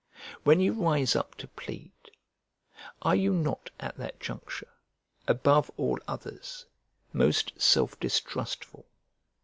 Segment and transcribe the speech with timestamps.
[0.45, 1.91] When you rise up to plead,
[3.03, 4.73] are you not at that juncture,
[5.27, 6.65] above all others,
[7.13, 8.87] most self distrustful?